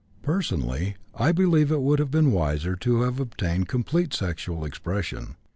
Personally, 0.23 0.95
I 1.13 1.31
believe 1.31 1.71
it 1.71 1.81
would 1.81 1.99
have 1.99 2.09
been 2.09 2.31
wiser 2.31 2.75
to 2.75 3.01
have 3.01 3.19
obtained 3.19 3.67
complete 3.67 4.15
sexual 4.15 4.65
expression. 4.65 5.35